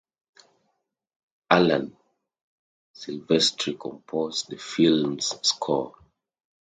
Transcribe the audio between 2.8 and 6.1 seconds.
Silvestri composed the film's score.